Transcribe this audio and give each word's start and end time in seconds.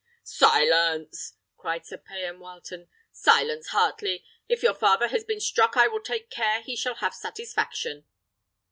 "Silence!" 0.23 1.33
cried 1.57 1.85
Sir 1.85 1.99
Payan 1.99 2.39
Wileton; 2.39 2.87
"silence, 3.11 3.67
Heartley! 3.69 4.23
If 4.49 4.63
your 4.63 4.73
father 4.73 5.09
has 5.09 5.23
been 5.23 5.39
struck, 5.39 5.77
I 5.77 5.87
will 5.87 6.01
take 6.01 6.31
care 6.31 6.61
he 6.63 6.75
shall 6.75 6.95
have 6.95 7.13
satisfaction." 7.13 8.07